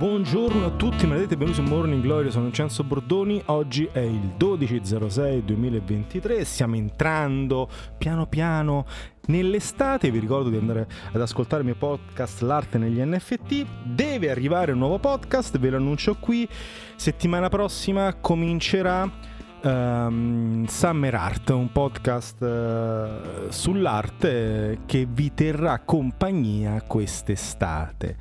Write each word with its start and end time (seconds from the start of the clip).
Buongiorno 0.00 0.64
a 0.64 0.70
tutti, 0.70 1.06
maledette, 1.06 1.36
benvenuti 1.36 1.62
su 1.62 1.70
Morning 1.70 2.02
Glory, 2.02 2.30
sono 2.30 2.44
Vincenzo 2.44 2.82
Bordoni, 2.84 3.42
oggi 3.48 3.86
è 3.92 3.98
il 3.98 4.32
12.06.2023, 4.38 6.40
stiamo 6.40 6.76
entrando 6.76 7.68
piano 7.98 8.26
piano 8.26 8.86
nell'estate, 9.26 10.10
vi 10.10 10.18
ricordo 10.18 10.48
di 10.48 10.56
andare 10.56 10.88
ad 11.12 11.20
ascoltare 11.20 11.60
il 11.60 11.66
mio 11.66 11.76
podcast 11.76 12.40
L'arte 12.40 12.78
negli 12.78 12.98
NFT, 12.98 13.66
deve 13.84 14.30
arrivare 14.30 14.72
un 14.72 14.78
nuovo 14.78 14.98
podcast, 14.98 15.58
ve 15.58 15.68
lo 15.68 15.76
annuncio 15.76 16.14
qui, 16.14 16.48
settimana 16.96 17.50
prossima 17.50 18.14
comincerà 18.14 19.28
Um, 19.62 20.64
Summer 20.64 21.14
Art, 21.14 21.50
un 21.50 21.70
podcast 21.70 22.40
uh, 22.40 23.50
sull'arte 23.50 24.78
che 24.86 25.06
vi 25.06 25.34
terrà 25.34 25.80
compagnia 25.80 26.80
quest'estate. 26.80 28.16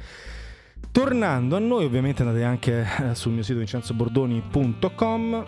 Tornando 0.91 1.55
a 1.55 1.59
noi, 1.59 1.85
ovviamente 1.85 2.23
andate 2.23 2.43
anche 2.43 2.87
eh, 2.99 3.15
sul 3.15 3.31
mio 3.31 3.43
sito 3.43 3.59
vincenzobordoni.com 3.59 5.45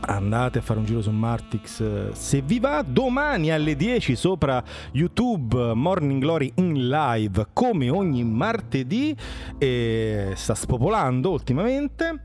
andate 0.00 0.58
a 0.58 0.62
fare 0.62 0.78
un 0.78 0.84
giro 0.84 1.02
su 1.02 1.10
Martix 1.10 1.80
eh, 1.80 2.10
se 2.12 2.42
vi 2.42 2.60
va. 2.60 2.82
Domani 2.86 3.50
alle 3.50 3.74
10 3.76 4.14
sopra 4.14 4.62
YouTube 4.92 5.72
Morning 5.74 6.20
Glory 6.20 6.52
in 6.56 6.88
live 6.88 7.46
come 7.52 7.88
ogni 7.88 8.22
martedì 8.24 9.16
e 9.58 10.32
sta 10.34 10.54
spopolando 10.54 11.30
ultimamente 11.30 12.22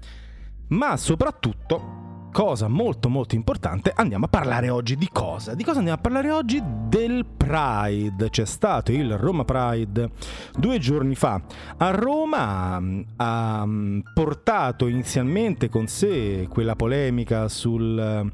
ma 0.68 0.98
soprattutto 0.98 2.03
cosa 2.34 2.68
molto 2.68 3.10
molto 3.10 3.36
importante, 3.36 3.94
andiamo 3.96 4.26
a 4.26 4.28
parlare 4.28 4.70
oggi 4.70 4.98
di 4.98 5.08
cosa? 5.10 5.54
Di 5.54 5.64
cosa 5.64 5.78
andiamo 5.78 6.00
a 6.00 6.02
parlare 6.02 6.32
oggi? 6.32 6.62
Del 6.90 7.26
Pride. 7.26 8.30
C'è 8.30 8.46
stato 8.46 8.92
il 8.92 9.18
Roma 9.18 9.46
Pride 9.46 10.10
due 10.58 10.80
giorni 10.80 11.14
fa 11.14 11.40
a 11.78 11.92
Roma, 11.92 12.82
ha 13.18 13.66
mm, 13.66 14.00
portato 14.14 14.88
inizialmente 14.88 15.70
con 15.70 15.88
sé 15.88 16.48
quella 16.50 16.76
polemica 16.76 17.48
sul, 17.48 18.32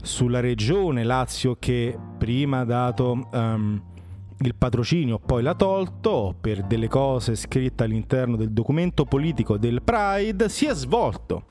sulla 0.00 0.40
regione 0.40 1.02
Lazio 1.02 1.56
che 1.58 1.98
prima 2.18 2.60
ha 2.60 2.64
dato... 2.64 3.28
Um, 3.32 3.82
il 4.36 4.56
patrocinio 4.56 5.20
poi 5.20 5.44
l'ha 5.44 5.54
tolto 5.54 6.34
per 6.38 6.64
delle 6.64 6.88
cose 6.88 7.36
scritte 7.36 7.84
all'interno 7.84 8.36
del 8.36 8.50
documento 8.50 9.04
politico 9.04 9.56
del 9.56 9.80
Pride, 9.80 10.48
si 10.48 10.66
è 10.66 10.74
svolto 10.74 11.44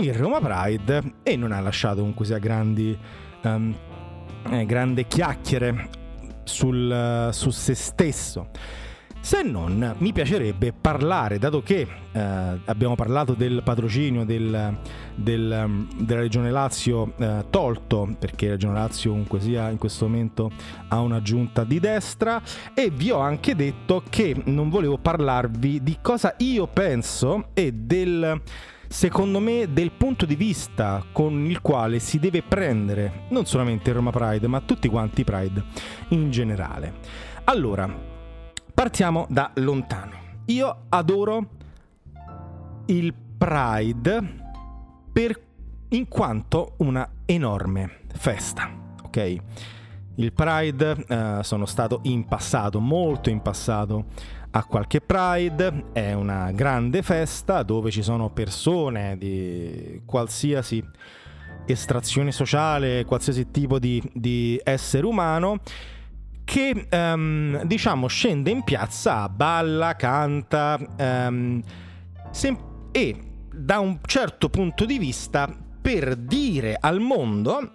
il 0.00 0.12
Roma 0.12 0.40
Pride 0.40 1.14
e 1.22 1.36
non 1.36 1.52
ha 1.52 1.60
lasciato 1.60 1.98
comunque 1.98 2.24
sia 2.24 2.38
grandi, 2.38 2.98
um, 3.42 3.74
eh, 4.50 4.66
grandi 4.66 5.06
chiacchiere 5.06 5.88
sul, 6.42 7.28
su 7.32 7.50
se 7.50 7.74
stesso. 7.74 8.48
Se 9.20 9.42
non, 9.42 9.94
mi 9.98 10.12
piacerebbe 10.12 10.74
parlare, 10.78 11.38
dato 11.38 11.62
che 11.62 11.86
eh, 12.12 12.20
abbiamo 12.64 12.94
parlato 12.94 13.32
del 13.32 13.62
patrocinio 13.64 14.24
del, 14.24 14.76
del, 15.14 15.62
um, 15.64 15.88
della 16.04 16.20
Regione 16.20 16.50
Lazio 16.50 17.14
eh, 17.16 17.44
tolto, 17.48 18.16
perché 18.18 18.46
la 18.46 18.52
Regione 18.52 18.74
Lazio 18.74 19.12
comunque 19.12 19.40
sia 19.40 19.70
in 19.70 19.78
questo 19.78 20.06
momento 20.06 20.50
ha 20.88 21.00
una 21.00 21.22
giunta 21.22 21.64
di 21.64 21.78
destra, 21.78 22.42
e 22.74 22.90
vi 22.90 23.12
ho 23.12 23.20
anche 23.20 23.54
detto 23.54 24.02
che 24.10 24.36
non 24.44 24.68
volevo 24.68 24.98
parlarvi 24.98 25.82
di 25.82 25.98
cosa 26.02 26.34
io 26.38 26.66
penso 26.66 27.50
e 27.54 27.72
del 27.72 28.42
secondo 28.94 29.40
me, 29.40 29.72
del 29.72 29.90
punto 29.90 30.24
di 30.24 30.36
vista 30.36 31.04
con 31.10 31.44
il 31.46 31.60
quale 31.60 31.98
si 31.98 32.20
deve 32.20 32.42
prendere 32.42 33.24
non 33.30 33.44
solamente 33.44 33.90
Roma 33.90 34.12
Pride, 34.12 34.46
ma 34.46 34.60
tutti 34.60 34.86
quanti 34.88 35.22
i 35.22 35.24
Pride 35.24 35.64
in 36.10 36.30
generale. 36.30 36.94
Allora, 37.42 37.92
partiamo 38.72 39.26
da 39.28 39.50
lontano. 39.54 40.12
Io 40.46 40.84
adoro 40.90 41.48
il 42.86 43.12
Pride 43.36 44.36
per, 45.12 45.40
in 45.88 46.06
quanto 46.06 46.74
una 46.78 47.06
enorme 47.24 48.02
festa, 48.14 48.70
ok? 49.02 49.36
Il 50.14 50.32
Pride 50.32 51.04
eh, 51.08 51.38
sono 51.42 51.66
stato 51.66 51.98
in 52.04 52.26
passato, 52.26 52.78
molto 52.78 53.28
in 53.28 53.42
passato, 53.42 54.04
a 54.56 54.64
qualche 54.64 55.00
Pride, 55.00 55.86
è 55.92 56.12
una 56.12 56.52
grande 56.52 57.02
festa 57.02 57.64
dove 57.64 57.90
ci 57.90 58.02
sono 58.02 58.30
persone 58.30 59.18
di 59.18 60.00
qualsiasi 60.06 60.82
estrazione 61.66 62.30
sociale, 62.30 63.04
qualsiasi 63.04 63.50
tipo 63.50 63.80
di, 63.80 64.00
di 64.12 64.60
essere 64.62 65.06
umano 65.06 65.58
che 66.44 66.86
um, 66.88 67.64
diciamo 67.64 68.06
scende 68.06 68.50
in 68.50 68.62
piazza, 68.62 69.28
balla, 69.28 69.96
canta 69.96 70.78
um, 70.98 71.60
sem- 72.30 72.88
e 72.92 73.18
da 73.52 73.80
un 73.80 73.98
certo 74.04 74.50
punto 74.50 74.84
di 74.84 74.98
vista 74.98 75.52
per 75.80 76.14
dire 76.14 76.76
al 76.78 77.00
mondo 77.00 77.72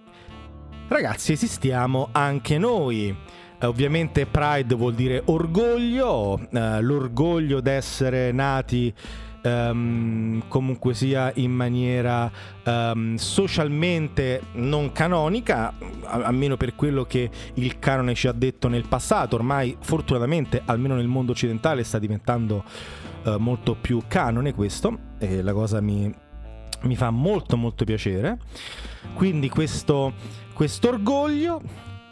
ragazzi 0.87 1.33
esistiamo 1.33 2.09
anche 2.11 2.57
noi 2.57 3.15
ovviamente 3.61 4.25
Pride 4.25 4.75
vuol 4.75 4.93
dire 4.93 5.21
orgoglio, 5.25 6.39
eh, 6.51 6.81
l'orgoglio 6.81 7.59
d'essere 7.59 8.31
nati 8.31 8.93
um, 9.43 10.43
comunque 10.47 10.93
sia 10.93 11.31
in 11.35 11.51
maniera 11.51 12.31
um, 12.65 13.15
socialmente 13.15 14.41
non 14.53 14.91
canonica, 14.91 15.73
almeno 16.05 16.57
per 16.57 16.75
quello 16.75 17.03
che 17.03 17.29
il 17.55 17.79
canone 17.79 18.15
ci 18.15 18.27
ha 18.27 18.31
detto 18.31 18.67
nel 18.67 18.87
passato. 18.87 19.35
Ormai, 19.35 19.75
fortunatamente, 19.79 20.61
almeno 20.65 20.95
nel 20.95 21.07
mondo 21.07 21.31
occidentale, 21.31 21.83
sta 21.83 21.99
diventando 21.99 22.63
uh, 23.23 23.35
molto 23.37 23.75
più 23.75 24.01
canone 24.07 24.53
questo, 24.53 24.97
e 25.17 25.41
la 25.41 25.53
cosa 25.53 25.81
mi, 25.81 26.13
mi 26.81 26.95
fa 26.95 27.09
molto 27.09 27.57
molto 27.57 27.85
piacere. 27.85 28.37
Quindi 29.13 29.49
questo 29.49 30.13
orgoglio 30.83 31.61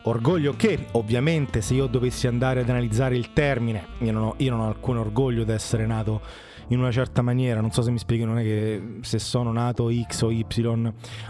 Orgoglio 0.08 0.56
che 0.56 0.88
ovviamente 0.94 1.62
se 1.62 1.74
io 1.74 1.88
dovessi 1.88 2.28
andare 2.28 2.62
ad 2.62 2.70
analizzare 2.70 3.16
il 3.16 3.34
termine, 3.34 3.86
io 4.00 4.12
non 4.12 4.24
ho, 4.24 4.34
io 4.38 4.52
non 4.52 4.62
ho 4.62 4.68
alcun 4.68 4.98
orgoglio 4.98 5.44
di 5.44 5.52
essere 5.52 5.86
nato 5.86 6.22
in 6.70 6.80
una 6.80 6.92
certa 6.92 7.22
maniera, 7.22 7.62
non 7.62 7.72
so 7.72 7.82
se 7.82 7.92
mi 7.92 7.98
spieghi, 7.98 8.26
non 8.26 8.40
è 8.40 8.44
che 8.44 8.98
se 9.02 9.20
sono 9.20 9.52
nato 9.52 9.90
X 9.90 10.22
o 10.22 10.32
Y 10.32 10.46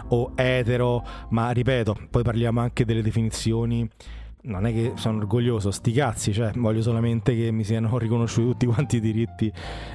o 0.08 0.32
etero, 0.34 1.04
ma 1.30 1.50
ripeto, 1.50 1.96
poi 2.10 2.22
parliamo 2.22 2.60
anche 2.60 2.84
delle 2.84 3.02
definizioni 3.02 3.88
non 4.40 4.66
è 4.66 4.72
che 4.72 4.92
sono 4.94 5.18
orgoglioso, 5.18 5.70
sti 5.70 5.92
cazzi, 5.92 6.32
cioè 6.32 6.52
voglio 6.54 6.80
solamente 6.80 7.36
che 7.36 7.50
mi 7.50 7.64
siano 7.64 7.98
riconosciuti 7.98 8.48
tutti 8.48 8.66
quanti 8.66 8.96
i 8.96 9.00
diritti 9.00 9.52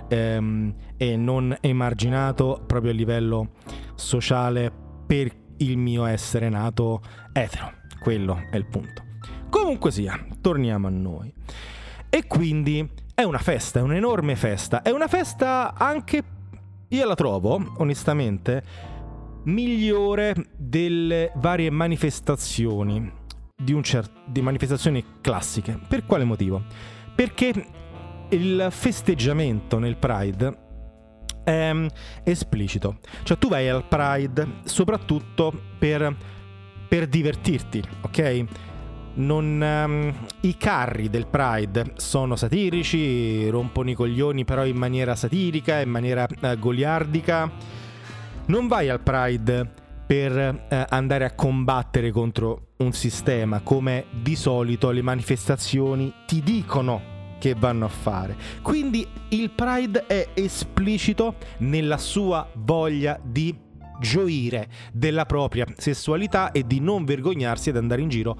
ehm, 0.09 0.73
e 0.97 1.15
non 1.15 1.57
emarginato 1.59 2.63
proprio 2.67 2.91
a 2.91 2.93
livello 2.93 3.53
sociale 3.95 4.71
per 5.07 5.31
il 5.57 5.77
mio 5.77 6.05
essere 6.05 6.49
nato 6.49 7.01
etero. 7.31 7.82
Quello 8.03 8.47
è 8.51 8.57
il 8.57 8.65
punto. 8.65 9.01
Comunque 9.49 9.89
sia, 9.89 10.27
torniamo 10.41 10.87
a 10.87 10.89
noi. 10.89 11.33
E 12.09 12.27
quindi 12.27 12.85
è 13.15 13.23
una 13.23 13.37
festa, 13.37 13.79
è 13.79 13.81
un'enorme 13.81 14.35
festa. 14.35 14.81
È 14.81 14.89
una 14.89 15.07
festa 15.07 15.73
anche, 15.73 16.21
io 16.89 17.05
la 17.07 17.15
trovo, 17.15 17.75
onestamente, 17.77 18.61
migliore 19.45 20.35
delle 20.57 21.31
varie 21.35 21.69
manifestazioni 21.69 23.09
di, 23.55 23.81
cer- 23.83 24.11
di 24.25 24.41
manifestazioni 24.41 25.01
classiche. 25.21 25.79
Per 25.87 26.05
quale 26.05 26.25
motivo? 26.25 26.61
Perché 27.15 27.53
il 28.29 28.67
festeggiamento 28.69 29.79
nel 29.79 29.95
Pride 29.95 30.57
è 31.45 31.73
esplicito. 32.25 32.99
Cioè 33.23 33.37
tu 33.37 33.47
vai 33.47 33.69
al 33.69 33.87
Pride 33.87 34.45
soprattutto 34.65 35.53
per 35.79 36.41
per 36.93 37.07
divertirti, 37.07 37.81
ok? 38.01 38.45
Non, 39.15 39.59
um, 39.59 40.13
I 40.41 40.57
carri 40.57 41.09
del 41.09 41.25
Pride 41.25 41.93
sono 41.95 42.35
satirici, 42.35 43.49
rompono 43.49 43.89
i 43.89 43.95
coglioni 43.95 44.45
però 44.45 44.63
in 44.63 44.77
maniera 44.77 45.15
satirica, 45.15 45.81
in 45.81 45.89
maniera 45.89 46.27
uh, 46.29 46.59
goliardica. 46.59 47.49
Non 48.45 48.67
vai 48.67 48.89
al 48.89 48.99
Pride 48.99 49.67
per 50.05 50.65
uh, 50.69 50.75
andare 50.89 51.25
a 51.25 51.33
combattere 51.33 52.11
contro 52.11 52.73
un 52.77 52.93
sistema 52.93 53.61
come 53.61 54.05
di 54.11 54.35
solito 54.35 54.91
le 54.91 55.01
manifestazioni 55.01 56.13
ti 56.27 56.43
dicono 56.43 57.01
che 57.39 57.55
vanno 57.57 57.85
a 57.85 57.89
fare. 57.89 58.35
Quindi 58.61 59.07
il 59.29 59.49
Pride 59.49 60.05
è 60.05 60.27
esplicito 60.35 61.37
nella 61.57 61.97
sua 61.97 62.47
voglia 62.53 63.19
di 63.19 63.71
gioire 63.99 64.67
della 64.91 65.25
propria 65.25 65.65
sessualità 65.77 66.51
e 66.51 66.65
di 66.65 66.79
non 66.79 67.05
vergognarsi 67.05 67.69
ad 67.69 67.77
andare 67.77 68.01
in 68.01 68.09
giro 68.09 68.37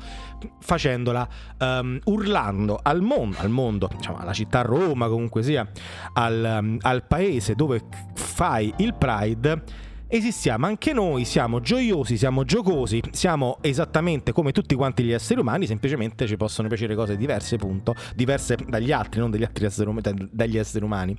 facendola 0.59 1.27
um, 1.59 1.99
urlando 2.05 2.79
al 2.81 3.01
mondo, 3.01 3.37
al 3.39 3.49
mondo, 3.49 3.89
diciamo 3.95 4.17
alla 4.17 4.33
città 4.33 4.61
Roma 4.61 5.07
comunque 5.07 5.43
sia, 5.43 5.69
al, 6.13 6.57
um, 6.61 6.77
al 6.81 7.05
paese 7.05 7.55
dove 7.55 7.81
fai 8.13 8.73
il 8.77 8.93
Pride 8.93 9.63
esistiamo 10.15 10.67
anche 10.67 10.93
noi, 10.93 11.25
siamo 11.25 11.59
gioiosi, 11.59 12.17
siamo 12.17 12.43
giocosi, 12.43 13.01
siamo 13.11 13.57
esattamente 13.61 14.31
come 14.31 14.51
tutti 14.51 14.75
quanti 14.75 15.03
gli 15.03 15.11
esseri 15.11 15.39
umani, 15.39 15.65
semplicemente 15.65 16.27
ci 16.27 16.37
possono 16.37 16.67
piacere 16.67 16.93
cose 16.93 17.17
diverse, 17.17 17.57
punto, 17.57 17.95
diverse 18.15 18.55
dagli 18.67 18.91
altri, 18.91 19.19
non 19.19 19.31
dagli 19.31 19.43
altri 19.43 19.65
esseri, 19.65 19.91
dagli 20.31 20.57
esseri 20.57 20.85
umani. 20.85 21.17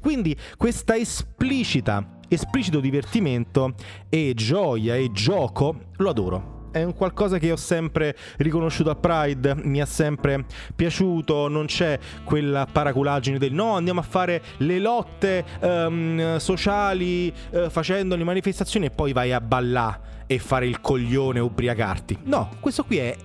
Quindi 0.00 0.34
questa 0.56 0.96
esplicita, 0.96 2.18
esplicito 2.28 2.80
divertimento 2.80 3.74
e 4.08 4.32
gioia 4.34 4.96
e 4.96 5.12
gioco 5.12 5.88
lo 5.96 6.08
adoro 6.08 6.59
è 6.70 6.82
un 6.82 6.94
qualcosa 6.94 7.38
che 7.38 7.52
ho 7.52 7.56
sempre 7.56 8.16
riconosciuto 8.38 8.90
a 8.90 8.94
Pride, 8.94 9.54
mi 9.56 9.80
ha 9.80 9.86
sempre 9.86 10.44
piaciuto, 10.74 11.48
non 11.48 11.66
c'è 11.66 11.98
quella 12.24 12.66
paraculaggine 12.70 13.38
del 13.38 13.52
no, 13.52 13.74
andiamo 13.74 14.00
a 14.00 14.04
fare 14.04 14.42
le 14.58 14.78
lotte 14.78 15.44
um, 15.60 16.36
sociali 16.38 17.32
uh, 17.50 17.68
facendo 17.70 18.16
le 18.16 18.24
manifestazioni 18.24 18.86
e 18.86 18.90
poi 18.90 19.12
vai 19.12 19.32
a 19.32 19.40
ballare 19.40 20.18
e 20.26 20.38
fare 20.38 20.66
il 20.66 20.80
coglione 20.80 21.40
ubriacarti. 21.40 22.18
No, 22.24 22.50
questo 22.60 22.84
qui 22.84 22.98
è 22.98 23.16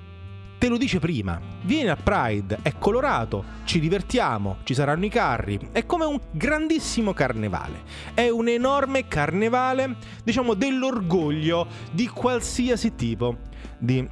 te 0.65 0.71
lo 0.71 0.77
dice 0.77 0.97
prima. 0.97 1.39
Vieni 1.61 1.89
a 1.89 1.95
Pride, 1.95 2.57
è 2.63 2.73
colorato, 2.79 3.43
ci 3.65 3.79
divertiamo, 3.79 4.57
ci 4.63 4.73
saranno 4.73 5.05
i 5.05 5.09
carri. 5.09 5.59
È 5.71 5.85
come 5.85 6.05
un 6.05 6.19
grandissimo 6.31 7.13
carnevale. 7.13 7.83
È 8.15 8.29
un 8.29 8.47
enorme 8.47 9.07
carnevale, 9.07 9.95
diciamo, 10.23 10.55
dell'orgoglio 10.55 11.67
di 11.91 12.07
qualsiasi 12.07 12.95
tipo 12.95 13.37
di, 13.77 14.07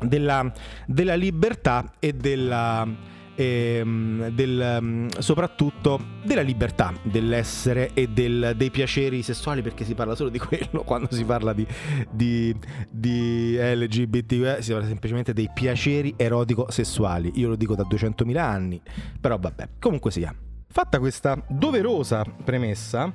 della, 0.00 0.50
della 0.86 1.14
libertà 1.16 1.92
e 1.98 2.14
della 2.14 2.88
ehm, 3.34 4.28
del, 4.28 4.78
mm, 4.80 5.08
soprattutto 5.18 5.98
della 6.22 6.42
libertà 6.42 6.92
dell'essere 7.02 7.90
e 7.94 8.08
del, 8.08 8.54
dei 8.56 8.70
piaceri 8.70 9.22
sessuali 9.22 9.62
perché 9.62 9.84
si 9.84 9.94
parla 9.94 10.14
solo 10.14 10.30
di 10.30 10.38
quello 10.38 10.82
quando 10.86 11.08
si 11.10 11.24
parla 11.24 11.52
di, 11.52 11.66
di, 12.10 12.54
di 12.90 13.56
LGBT 13.56 14.58
si 14.58 14.72
parla 14.72 14.86
semplicemente 14.86 15.32
dei 15.32 15.50
piaceri 15.52 16.14
erotico-sessuali 16.16 17.32
io 17.34 17.48
lo 17.48 17.56
dico 17.56 17.74
da 17.74 17.84
200.000 17.88 18.36
anni 18.38 18.80
però 19.20 19.38
vabbè 19.38 19.68
comunque 19.78 20.10
sia. 20.10 20.34
Fatta 20.66 20.98
questa 20.98 21.40
doverosa 21.48 22.24
premessa 22.42 23.12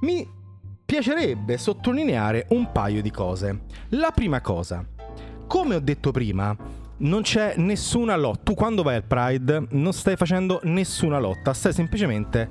mi 0.00 0.26
piacerebbe 0.86 1.58
sottolineare 1.58 2.46
un 2.50 2.70
paio 2.72 3.02
di 3.02 3.10
cose. 3.10 3.64
La 3.90 4.12
prima 4.12 4.40
cosa 4.40 4.86
come 5.46 5.76
ho 5.76 5.80
detto 5.80 6.10
prima 6.10 6.56
non 6.98 7.22
c'è 7.22 7.54
nessuna 7.56 8.16
lotta. 8.16 8.42
Tu 8.42 8.54
quando 8.54 8.82
vai 8.82 8.96
al 8.96 9.04
Pride 9.04 9.66
non 9.70 9.92
stai 9.92 10.16
facendo 10.16 10.60
nessuna 10.64 11.18
lotta, 11.18 11.52
stai 11.52 11.72
semplicemente 11.72 12.48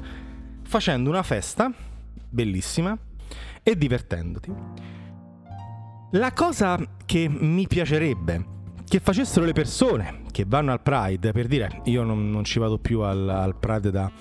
facendo 0.63 1.09
una 1.09 1.23
festa 1.23 1.71
bellissima 2.29 2.97
e 3.63 3.77
divertendoti. 3.77 4.53
La 6.11 6.31
cosa 6.33 6.79
che 7.05 7.27
mi 7.29 7.67
piacerebbe 7.67 8.53
che 8.87 8.99
facessero 8.99 9.45
le 9.45 9.53
persone 9.53 10.21
che 10.31 10.45
vanno 10.47 10.71
al 10.71 10.81
Pride, 10.81 11.31
per 11.31 11.47
dire 11.47 11.81
io 11.85 12.03
non, 12.03 12.29
non 12.29 12.43
ci 12.43 12.59
vado 12.59 12.77
più 12.77 13.01
al, 13.01 13.27
al 13.27 13.55
Pride 13.57 13.91
da, 13.91 14.11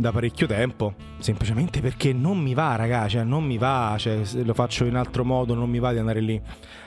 da, 0.00 0.12
parecchio 0.12 0.46
tempo, 0.46 0.94
semplicemente 1.18 1.80
perché 1.80 2.12
non 2.12 2.38
mi 2.38 2.54
va, 2.54 2.74
ragazzi, 2.76 3.10
cioè 3.10 3.24
non 3.24 3.44
mi 3.44 3.58
va, 3.58 3.94
cioè, 3.98 4.20
lo 4.42 4.54
faccio 4.54 4.86
in 4.86 4.96
altro 4.96 5.24
modo, 5.24 5.54
non 5.54 5.68
mi 5.68 5.78
va 5.78 5.92
di 5.92 5.98
andare 5.98 6.20
lì 6.20 6.40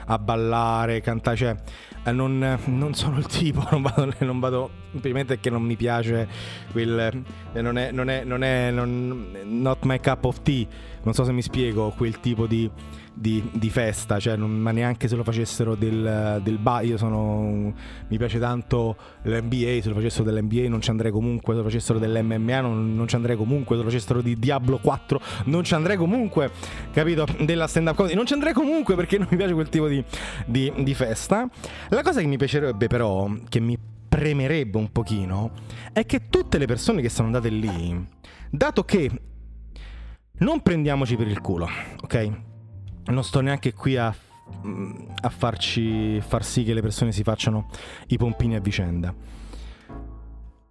a 0.06 0.18
ballare, 0.18 1.00
cantare, 1.00 1.36
cioè 1.36 1.56
eh, 2.04 2.12
non, 2.12 2.58
non, 2.64 2.94
sono 2.94 3.18
il 3.18 3.26
tipo, 3.26 3.66
non 3.70 3.82
vado, 3.82 4.12
non 4.18 4.40
vado 4.40 4.70
semplicemente 4.90 5.34
perché 5.34 5.50
non 5.50 5.62
mi 5.62 5.76
piace 5.76 6.26
quel, 6.72 7.24
eh, 7.52 7.60
non 7.60 7.78
è, 7.78 7.92
non 7.92 8.10
è, 8.10 8.24
non 8.24 8.42
è, 8.42 8.70
non, 8.70 9.28
not 9.44 9.84
my 9.84 10.00
cup 10.00 10.24
of 10.24 10.42
tea, 10.42 10.66
non 11.02 11.14
so 11.14 11.24
se 11.24 11.32
mi 11.32 11.42
spiego, 11.42 11.94
quel 11.96 12.18
tipo 12.18 12.46
di, 12.46 12.68
di, 13.14 13.48
di 13.52 13.70
festa, 13.70 14.18
cioè, 14.18 14.36
non, 14.36 14.50
ma 14.50 14.72
neanche 14.72 15.06
se 15.06 15.14
lo 15.14 15.22
facessero 15.22 15.76
del, 15.76 16.40
del 16.42 16.58
ba, 16.58 16.80
io 16.80 16.96
sono, 16.96 17.72
mi 18.08 18.18
piace 18.18 18.38
tanto 18.40 18.96
l'NBA, 19.22 19.80
se 19.80 19.88
lo 19.88 19.94
facessero 19.94 20.24
dell'NBA 20.24 20.68
non 20.68 20.80
ci 20.80 20.90
andrei 20.90 21.12
comunque, 21.12 21.54
se 21.54 21.60
lo 21.60 21.64
facessero 21.64 21.98
dell'MMA 22.00 22.60
non, 22.60 22.94
non 22.94 23.06
ci 23.06 23.14
andrei 23.14 23.36
comunque, 23.36 23.76
se 23.76 23.82
lo 23.82 23.88
facessero 23.88 24.20
di 24.20 24.36
Diablo 24.36 24.78
4 24.78 25.20
non 25.46 25.62
ci 25.62 25.74
andrei 25.74 25.96
comunque, 25.96 26.50
capito? 26.92 27.24
Della 27.40 27.68
stand 27.68 27.88
up 27.88 27.94
comedy, 27.94 28.16
non 28.16 28.26
ci 28.26 28.32
andrei 28.32 28.52
comunque 28.52 28.96
perché 28.96 29.16
non 29.18 29.28
mi 29.30 29.36
piace 29.36 29.54
quel 29.54 29.68
tipo 29.68 29.86
di, 29.86 30.02
di, 30.46 30.72
di 30.78 30.94
festa. 30.94 31.48
La 31.90 32.02
cosa 32.02 32.20
che 32.20 32.26
mi 32.26 32.36
piacerebbe 32.36 32.88
però, 32.88 33.30
che 33.48 33.60
mi 33.60 33.78
premerebbe 34.08 34.76
un 34.76 34.90
pochino, 34.90 35.52
è 35.92 36.04
che 36.04 36.28
tutte 36.28 36.58
le 36.58 36.66
persone 36.66 37.00
che 37.00 37.08
sono 37.08 37.28
andate 37.28 37.48
lì, 37.48 38.06
dato 38.50 38.84
che 38.84 39.10
non 40.38 40.60
prendiamoci 40.62 41.16
per 41.16 41.28
il 41.28 41.40
culo, 41.40 41.68
ok? 42.02 42.52
Non 43.06 43.24
sto 43.24 43.40
neanche 43.40 43.72
qui 43.72 43.96
a, 43.96 44.06
a 44.08 45.28
farci 45.28 46.20
far 46.20 46.44
sì 46.44 46.64
che 46.64 46.74
le 46.74 46.80
persone 46.80 47.12
si 47.12 47.22
facciano 47.22 47.68
i 48.08 48.16
pompini 48.16 48.54
a 48.54 48.60
vicenda. 48.60 49.14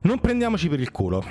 Non 0.01 0.19
prendiamoci 0.19 0.67
per 0.69 0.79
il 0.79 0.91
culo. 0.91 1.23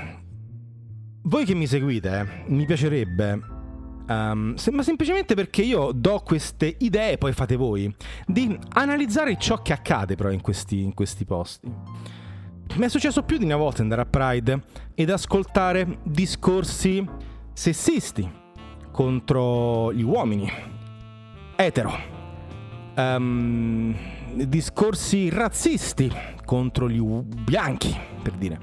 Voi 1.22 1.44
che 1.44 1.54
mi 1.54 1.66
seguite, 1.66 2.20
eh, 2.20 2.50
mi 2.50 2.64
piacerebbe 2.64 3.60
Um, 4.08 4.56
ma 4.72 4.82
semplicemente 4.82 5.34
perché 5.34 5.62
io 5.62 5.92
do 5.92 6.20
queste 6.24 6.74
idee, 6.80 7.18
poi 7.18 7.32
fate 7.32 7.56
voi, 7.56 7.94
di 8.26 8.58
analizzare 8.70 9.38
ciò 9.38 9.62
che 9.62 9.72
accade 9.72 10.16
però 10.16 10.30
in 10.30 10.40
questi, 10.40 10.82
in 10.82 10.92
questi 10.92 11.24
posti. 11.24 11.72
Mi 12.74 12.84
è 12.84 12.88
successo 12.88 13.22
più 13.22 13.38
di 13.38 13.44
una 13.44 13.56
volta 13.56 13.82
andare 13.82 14.02
a 14.02 14.06
Pride 14.06 14.62
ed 14.94 15.10
ascoltare 15.10 15.98
discorsi 16.02 17.06
sessisti 17.52 18.28
contro 18.90 19.92
gli 19.92 20.02
uomini, 20.02 20.50
etero, 21.64 21.92
um, 22.96 23.94
discorsi 24.34 25.28
razzisti 25.30 26.10
contro 26.44 26.88
gli 26.88 27.00
bianchi, 27.00 27.96
per 28.22 28.32
dire. 28.32 28.58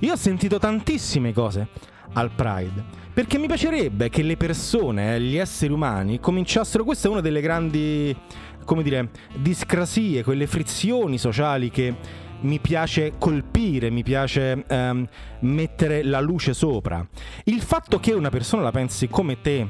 Io 0.00 0.12
ho 0.12 0.16
sentito 0.16 0.58
tantissime 0.58 1.32
cose 1.32 1.68
al 2.14 2.30
Pride 2.30 2.98
perché 3.12 3.38
mi 3.38 3.46
piacerebbe 3.46 4.08
che 4.08 4.22
le 4.22 4.36
persone, 4.36 5.20
gli 5.20 5.36
esseri 5.36 5.72
umani, 5.72 6.20
cominciassero. 6.20 6.84
Questa 6.84 7.08
è 7.08 7.10
una 7.10 7.20
delle 7.20 7.40
grandi, 7.40 8.16
come 8.64 8.82
dire, 8.82 9.10
discrasie, 9.36 10.22
quelle 10.22 10.46
frizioni 10.46 11.18
sociali 11.18 11.70
che 11.70 11.94
mi 12.42 12.58
piace 12.60 13.14
colpire, 13.18 13.90
mi 13.90 14.02
piace 14.02 14.64
ehm, 14.66 15.06
mettere 15.40 16.02
la 16.02 16.20
luce 16.20 16.54
sopra. 16.54 17.06
Il 17.44 17.60
fatto 17.60 17.98
che 17.98 18.12
una 18.12 18.30
persona 18.30 18.62
la 18.62 18.70
pensi 18.70 19.08
come 19.08 19.40
te 19.40 19.66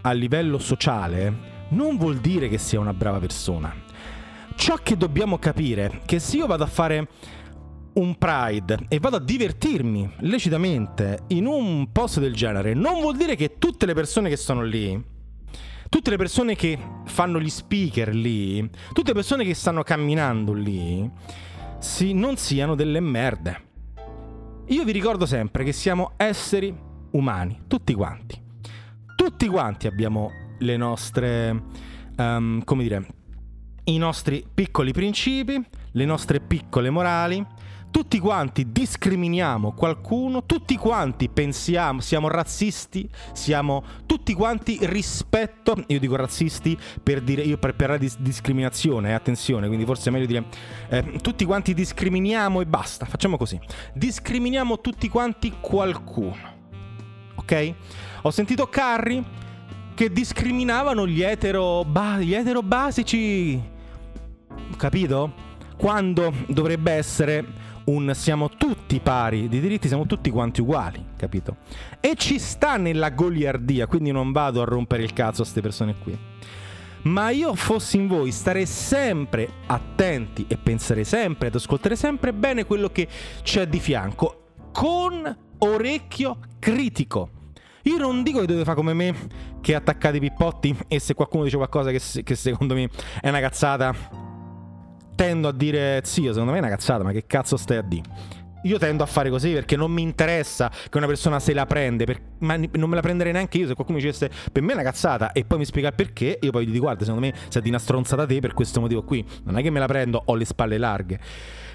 a 0.00 0.12
livello 0.12 0.58
sociale 0.58 1.49
non 1.70 1.96
vuol 1.96 2.18
dire 2.18 2.48
che 2.48 2.58
sia 2.58 2.80
una 2.80 2.94
brava 2.94 3.18
persona. 3.18 3.74
Ciò 4.54 4.76
che 4.76 4.96
dobbiamo 4.96 5.38
capire 5.38 5.86
è 5.86 6.00
che 6.04 6.18
se 6.18 6.36
io 6.36 6.46
vado 6.46 6.64
a 6.64 6.68
fare 6.68 7.08
un 7.92 8.16
Pride 8.16 8.86
e 8.88 8.98
vado 8.98 9.16
a 9.16 9.20
divertirmi 9.20 10.14
lecitamente 10.20 11.24
in 11.28 11.46
un 11.46 11.90
posto 11.92 12.20
del 12.20 12.34
genere, 12.34 12.74
non 12.74 13.00
vuol 13.00 13.16
dire 13.16 13.36
che 13.36 13.58
tutte 13.58 13.86
le 13.86 13.94
persone 13.94 14.28
che 14.28 14.36
sono 14.36 14.62
lì, 14.62 15.02
tutte 15.88 16.10
le 16.10 16.16
persone 16.16 16.54
che 16.54 16.78
fanno 17.06 17.40
gli 17.40 17.50
speaker 17.50 18.14
lì, 18.14 18.68
tutte 18.92 19.08
le 19.08 19.14
persone 19.14 19.44
che 19.44 19.54
stanno 19.54 19.82
camminando 19.82 20.52
lì, 20.52 21.10
si, 21.78 22.12
non 22.12 22.36
siano 22.36 22.74
delle 22.74 23.00
merde. 23.00 23.68
Io 24.66 24.84
vi 24.84 24.92
ricordo 24.92 25.26
sempre 25.26 25.64
che 25.64 25.72
siamo 25.72 26.12
esseri 26.16 26.72
umani, 27.12 27.62
tutti 27.66 27.92
quanti. 27.94 28.40
Tutti 29.16 29.48
quanti 29.48 29.86
abbiamo 29.86 30.30
le 30.60 30.76
nostre, 30.76 31.62
um, 32.16 32.64
come 32.64 32.82
dire, 32.82 33.06
i 33.84 33.98
nostri 33.98 34.44
piccoli 34.52 34.92
principi, 34.92 35.60
le 35.92 36.04
nostre 36.04 36.40
piccole 36.40 36.90
morali, 36.90 37.44
tutti 37.90 38.18
quanti 38.20 38.70
discriminiamo 38.70 39.72
qualcuno, 39.72 40.46
tutti 40.46 40.76
quanti 40.76 41.28
pensiamo, 41.28 42.00
siamo 42.00 42.28
razzisti, 42.28 43.08
siamo 43.32 43.82
tutti 44.06 44.32
quanti 44.32 44.78
rispetto, 44.82 45.74
io 45.88 45.98
dico 45.98 46.14
razzisti 46.14 46.78
per 47.02 47.20
dire, 47.20 47.42
io 47.42 47.58
per 47.58 47.74
parlare 47.74 47.98
di 47.98 48.10
discriminazione, 48.18 49.10
eh, 49.10 49.12
attenzione, 49.12 49.66
quindi 49.66 49.84
forse 49.84 50.08
è 50.08 50.12
meglio 50.12 50.26
dire, 50.26 50.44
eh, 50.88 51.18
tutti 51.20 51.44
quanti 51.44 51.74
discriminiamo 51.74 52.60
e 52.60 52.66
basta, 52.66 53.06
facciamo 53.06 53.36
così, 53.36 53.58
discriminiamo 53.94 54.80
tutti 54.80 55.08
quanti 55.08 55.54
qualcuno, 55.60 56.58
ok? 57.34 57.74
Ho 58.22 58.30
sentito 58.30 58.68
Carri 58.68 59.48
che 59.94 60.12
discriminavano 60.12 61.06
gli 61.06 61.22
etero, 61.22 61.84
ba- 61.84 62.18
gli 62.18 62.34
etero 62.34 62.62
basici, 62.62 63.60
capito? 64.76 65.32
Quando 65.76 66.32
dovrebbe 66.48 66.92
essere 66.92 67.44
un 67.84 68.12
siamo 68.14 68.48
tutti 68.48 69.00
pari 69.00 69.48
di 69.48 69.60
diritti, 69.60 69.88
siamo 69.88 70.06
tutti 70.06 70.30
quanti 70.30 70.60
uguali, 70.60 71.04
capito? 71.16 71.56
E 72.00 72.14
ci 72.16 72.38
sta 72.38 72.76
nella 72.76 73.10
goliardia, 73.10 73.86
quindi 73.86 74.12
non 74.12 74.32
vado 74.32 74.62
a 74.62 74.64
rompere 74.64 75.02
il 75.02 75.12
cazzo 75.12 75.42
a 75.42 75.44
queste 75.44 75.60
persone 75.60 75.96
qui. 76.02 76.16
Ma 77.02 77.30
io 77.30 77.54
fossi 77.54 77.96
in 77.96 78.06
voi, 78.06 78.30
starei 78.30 78.66
sempre 78.66 79.48
attenti 79.66 80.44
e 80.46 80.56
penserei 80.58 81.04
sempre 81.04 81.48
ad 81.48 81.54
ascoltare 81.54 81.96
sempre 81.96 82.32
bene 82.32 82.64
quello 82.64 82.90
che 82.90 83.08
c'è 83.42 83.66
di 83.66 83.80
fianco, 83.80 84.48
con 84.70 85.36
orecchio 85.58 86.38
critico. 86.58 87.39
Io 87.84 87.96
non 87.96 88.22
dico 88.22 88.40
che 88.40 88.46
dovete 88.46 88.64
fare 88.64 88.76
come 88.76 88.92
me, 88.92 89.14
che 89.60 89.74
attaccate 89.74 90.18
i 90.18 90.20
pippotti 90.20 90.76
e 90.88 90.98
se 90.98 91.14
qualcuno 91.14 91.44
dice 91.44 91.56
qualcosa 91.56 91.90
che, 91.90 92.00
che 92.22 92.34
secondo 92.34 92.74
me 92.74 92.90
è 93.20 93.28
una 93.28 93.40
cazzata, 93.40 93.94
tendo 95.14 95.48
a 95.48 95.52
dire, 95.52 96.00
zio, 96.04 96.32
secondo 96.32 96.52
me 96.52 96.58
è 96.58 96.60
una 96.60 96.70
cazzata, 96.70 97.02
ma 97.02 97.12
che 97.12 97.24
cazzo 97.26 97.56
stai 97.56 97.78
a 97.78 97.82
dire? 97.82 98.38
Io 98.64 98.76
tendo 98.78 99.02
a 99.02 99.06
fare 99.06 99.30
così 99.30 99.52
perché 99.52 99.74
non 99.74 99.90
mi 99.90 100.02
interessa 100.02 100.70
che 100.90 100.98
una 100.98 101.06
persona 101.06 101.40
se 101.40 101.54
la 101.54 101.64
prende, 101.64 102.04
per, 102.04 102.20
ma 102.40 102.56
non 102.56 102.90
me 102.90 102.94
la 102.94 103.00
prenderei 103.00 103.32
neanche 103.32 103.56
io 103.56 103.66
se 103.66 103.74
qualcuno 103.74 103.96
mi 103.96 104.04
dicesse 104.04 104.30
per 104.52 104.62
me 104.62 104.72
è 104.72 104.74
una 104.74 104.82
cazzata 104.82 105.32
e 105.32 105.46
poi 105.46 105.56
mi 105.58 105.64
spiega 105.64 105.92
perché, 105.92 106.38
io 106.42 106.50
poi 106.50 106.66
gli 106.66 106.72
dico 106.72 106.84
guarda, 106.84 107.04
secondo 107.04 107.26
me 107.26 107.34
sei 107.48 107.62
di 107.62 107.70
una 107.70 107.78
stronzata 107.78 108.26
te 108.26 108.40
per 108.40 108.52
questo 108.52 108.80
motivo 108.80 109.02
qui. 109.02 109.24
Non 109.44 109.56
è 109.56 109.62
che 109.62 109.70
me 109.70 109.78
la 109.78 109.86
prendo, 109.86 110.22
ho 110.22 110.34
le 110.34 110.44
spalle 110.44 110.76
larghe. 110.76 111.18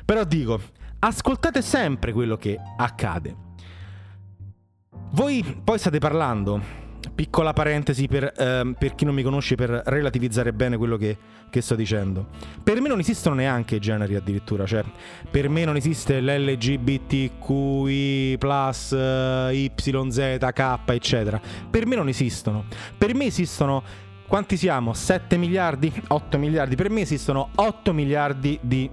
Però 0.06 0.24
dico, 0.24 0.62
ascoltate 1.00 1.64
sempre 1.64 2.14
quello 2.14 2.38
che 2.38 2.60
accade. 2.78 3.45
Voi 5.12 5.62
poi 5.64 5.80
state 5.80 6.00
parlando 6.00 6.84
piccola 7.14 7.54
parentesi 7.54 8.08
per, 8.08 8.34
ehm, 8.36 8.74
per, 8.78 8.96
chi 8.96 9.06
non 9.06 9.14
mi 9.14 9.24
conosce 9.24 9.56
per 9.56 9.82
relativizzare 9.86 10.52
bene 10.54 10.76
quello 10.78 10.98
che, 10.98 11.18
che, 11.50 11.62
sto 11.62 11.76
dicendo. 11.76 12.28
Per 12.62 12.82
me 12.82 12.90
non 12.90 13.00
esistono 13.00 13.36
neanche 13.36 13.76
i 13.76 13.80
generi 13.80 14.16
addirittura, 14.16 14.66
cioè 14.66 14.84
per 15.30 15.48
me 15.50 15.64
non 15.66 15.78
esiste 15.78 16.22
l'LGBTQI, 16.22 18.38
YZ, 19.52 20.38
K, 20.54 20.80
eccetera. 20.88 21.40
Per 21.70 21.86
me 21.86 21.96
non 21.96 22.10
esistono. 22.10 22.66
Per 22.98 23.14
me 23.16 23.26
esistono 23.26 23.84
quanti 24.28 24.58
siamo? 24.58 24.94
7 24.94 25.38
miliardi? 25.38 25.94
8 26.08 26.38
miliardi? 26.38 26.76
Per 26.76 26.90
me 26.90 27.02
esistono 27.02 27.50
8 27.56 27.94
miliardi 27.94 28.58
di 28.62 28.90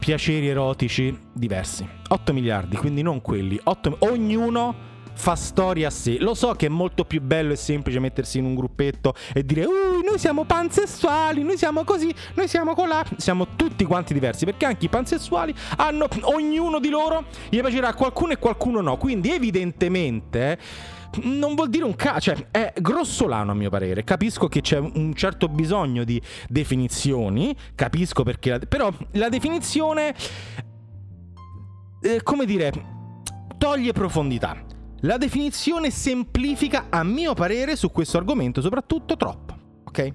piaceri 0.00 0.48
erotici 0.48 1.16
diversi. 1.32 1.86
8 2.08 2.32
miliardi, 2.32 2.76
quindi 2.76 3.02
non 3.02 3.20
quelli. 3.20 3.60
8, 3.62 3.96
ognuno 4.00 4.88
fa 5.12 5.34
storia 5.34 5.88
a 5.88 5.90
sé. 5.90 6.18
Lo 6.18 6.34
so 6.34 6.52
che 6.52 6.66
è 6.66 6.68
molto 6.68 7.04
più 7.04 7.20
bello 7.20 7.52
e 7.52 7.56
semplice 7.56 7.98
mettersi 7.98 8.38
in 8.38 8.44
un 8.44 8.54
gruppetto 8.54 9.14
e 9.32 9.44
dire 9.44 9.64
uh, 9.64 10.00
noi 10.04 10.18
siamo 10.18 10.44
pansessuali, 10.44 11.42
noi 11.42 11.56
siamo 11.56 11.84
così, 11.84 12.12
noi 12.34 12.48
siamo 12.48 12.74
colà. 12.74 13.04
Siamo 13.16 13.48
tutti 13.56 13.84
quanti 13.84 14.12
diversi 14.12 14.44
perché 14.44 14.66
anche 14.66 14.86
i 14.86 14.88
pansessuali 14.88 15.54
hanno, 15.76 16.08
ognuno 16.22 16.78
di 16.78 16.88
loro 16.88 17.24
gli 17.48 17.60
piacerà 17.60 17.88
a 17.88 17.94
qualcuno 17.94 18.32
e 18.32 18.38
qualcuno 18.38 18.80
no. 18.80 18.96
Quindi 18.96 19.32
evidentemente 19.32 20.58
non 21.22 21.54
vuol 21.54 21.68
dire 21.68 21.84
un 21.84 21.96
cazzo, 21.96 22.20
cioè 22.20 22.46
è 22.50 22.72
grossolano 22.80 23.50
a 23.50 23.54
mio 23.54 23.70
parere. 23.70 24.04
Capisco 24.04 24.48
che 24.48 24.60
c'è 24.60 24.78
un 24.78 25.12
certo 25.14 25.48
bisogno 25.48 26.04
di 26.04 26.20
definizioni, 26.48 27.56
capisco 27.74 28.22
perché, 28.22 28.50
la, 28.50 28.58
però 28.58 28.92
la 29.12 29.28
definizione, 29.28 30.14
eh, 32.00 32.22
come 32.22 32.44
dire, 32.44 32.72
toglie 33.58 33.92
profondità. 33.92 34.69
La 35.04 35.16
definizione 35.16 35.90
semplifica, 35.90 36.86
a 36.90 37.02
mio 37.02 37.32
parere, 37.32 37.74
su 37.74 37.90
questo 37.90 38.18
argomento, 38.18 38.60
soprattutto 38.60 39.16
troppo, 39.16 39.56
ok? 39.84 40.12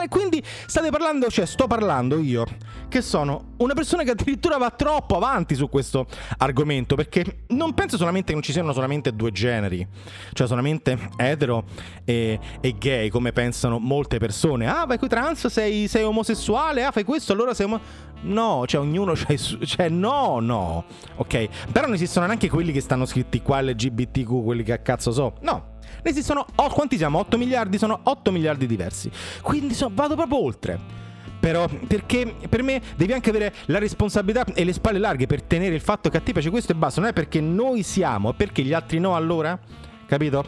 Ma 0.00 0.08
quindi 0.08 0.42
state 0.66 0.90
parlando, 0.90 1.30
cioè 1.30 1.46
sto 1.46 1.66
parlando 1.66 2.18
io, 2.18 2.44
che 2.88 3.00
sono 3.00 3.52
una 3.58 3.74
persona 3.74 4.02
che 4.02 4.10
addirittura 4.10 4.56
va 4.56 4.70
troppo 4.70 5.16
avanti 5.16 5.54
su 5.54 5.68
questo 5.68 6.06
argomento, 6.38 6.96
perché 6.96 7.44
non 7.48 7.74
penso 7.74 7.96
solamente 7.96 8.28
che 8.28 8.32
non 8.34 8.42
ci 8.42 8.52
siano 8.52 8.72
solamente 8.72 9.14
due 9.14 9.30
generi, 9.30 9.86
cioè 10.32 10.46
solamente 10.46 11.10
etero 11.16 11.64
e, 12.04 12.38
e 12.60 12.74
gay, 12.76 13.08
come 13.08 13.32
pensano 13.32 13.78
molte 13.78 14.18
persone. 14.18 14.66
Ah, 14.66 14.84
vai 14.84 14.98
qui 14.98 15.08
trans, 15.08 15.46
sei, 15.46 15.86
sei 15.86 16.02
omosessuale, 16.02 16.84
ah, 16.84 16.90
fai 16.90 17.04
questo, 17.04 17.32
allora 17.32 17.54
sei 17.54 17.66
omosessuale. 17.66 18.12
No, 18.24 18.64
cioè 18.66 18.80
ognuno 18.80 19.12
c'ha 19.14 19.32
il 19.32 19.38
suo. 19.38 19.58
Cioè, 19.64 19.88
no, 19.88 20.38
no. 20.40 20.84
Ok. 21.16 21.48
Però 21.70 21.84
non 21.86 21.94
esistono 21.94 22.24
neanche 22.26 22.48
quelli 22.48 22.72
che 22.72 22.80
stanno 22.80 23.04
scritti 23.04 23.42
qua 23.42 23.60
LGBTQ, 23.60 24.42
quelli 24.42 24.62
che 24.62 24.72
a 24.72 24.78
cazzo 24.78 25.12
so. 25.12 25.34
No. 25.42 25.72
Ne 26.02 26.10
esistono. 26.10 26.46
Oh, 26.56 26.68
quanti 26.68 26.96
siamo? 26.96 27.18
8 27.18 27.38
miliardi? 27.38 27.78
Sono 27.78 28.00
8 28.02 28.30
miliardi 28.30 28.66
diversi. 28.66 29.10
Quindi 29.42 29.74
so, 29.74 29.90
vado 29.92 30.14
proprio 30.14 30.42
oltre 30.42 31.02
però 31.44 31.68
perché 31.68 32.36
per 32.48 32.62
me 32.62 32.80
devi 32.96 33.12
anche 33.12 33.28
avere 33.28 33.52
la 33.66 33.78
responsabilità 33.78 34.46
e 34.54 34.64
le 34.64 34.72
spalle 34.72 34.98
larghe 34.98 35.26
per 35.26 35.42
tenere 35.42 35.74
il 35.74 35.82
fatto 35.82 36.08
che 36.08 36.16
a 36.16 36.20
te 36.20 36.32
piace 36.32 36.48
questo 36.48 36.72
e 36.72 36.74
basta, 36.74 37.02
non 37.02 37.10
è 37.10 37.12
perché 37.12 37.38
noi 37.42 37.82
siamo, 37.82 38.30
è 38.30 38.34
perché 38.34 38.62
gli 38.62 38.72
altri 38.72 38.98
no 38.98 39.14
allora, 39.14 39.58
capito? 40.06 40.42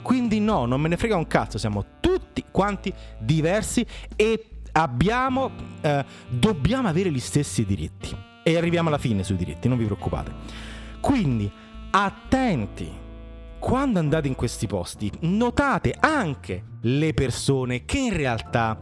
Quindi 0.00 0.40
no, 0.40 0.64
non 0.64 0.80
me 0.80 0.88
ne 0.88 0.96
frega 0.96 1.14
un 1.14 1.26
cazzo, 1.26 1.58
siamo 1.58 1.84
tutti 2.00 2.42
quanti 2.50 2.90
diversi 3.18 3.84
e 4.16 4.46
abbiamo, 4.72 5.50
eh, 5.82 6.04
dobbiamo 6.28 6.88
avere 6.88 7.10
gli 7.10 7.20
stessi 7.20 7.64
diritti. 7.64 8.16
E 8.42 8.56
arriviamo 8.56 8.88
alla 8.88 8.98
fine 8.98 9.24
sui 9.24 9.36
diritti, 9.36 9.68
non 9.68 9.78
vi 9.78 9.84
preoccupate. 9.84 10.32
Quindi, 11.00 11.50
attenti. 11.90 13.03
Quando 13.64 13.98
andate 13.98 14.28
in 14.28 14.34
questi 14.34 14.66
posti, 14.66 15.10
notate 15.20 15.96
anche 15.98 16.64
le 16.82 17.14
persone 17.14 17.86
che 17.86 17.96
in 17.96 18.14
realtà, 18.14 18.78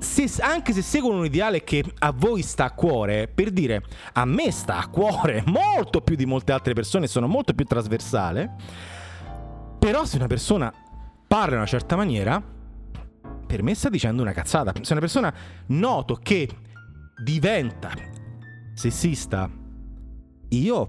se, 0.00 0.28
anche 0.42 0.72
se 0.72 0.82
seguono 0.82 1.20
un 1.20 1.26
ideale 1.26 1.62
che 1.62 1.84
a 2.00 2.10
voi 2.10 2.42
sta 2.42 2.64
a 2.64 2.72
cuore, 2.72 3.28
per 3.28 3.52
dire 3.52 3.84
a 4.14 4.24
me 4.24 4.50
sta 4.50 4.78
a 4.78 4.88
cuore 4.88 5.44
molto 5.46 6.00
più 6.00 6.16
di 6.16 6.26
molte 6.26 6.50
altre 6.50 6.72
persone, 6.72 7.06
sono 7.06 7.28
molto 7.28 7.54
più 7.54 7.64
trasversale, 7.64 8.52
però 9.78 10.04
se 10.06 10.16
una 10.16 10.26
persona 10.26 10.74
parla 11.28 11.52
in 11.52 11.58
una 11.58 11.66
certa 11.66 11.94
maniera, 11.94 12.42
per 13.46 13.62
me 13.62 13.74
sta 13.76 13.88
dicendo 13.88 14.22
una 14.22 14.32
cazzata. 14.32 14.72
Se 14.80 14.90
una 14.90 15.00
persona 15.00 15.32
noto 15.66 16.18
che 16.20 16.48
diventa 17.22 17.92
sessista, 18.74 19.48
io 20.48 20.86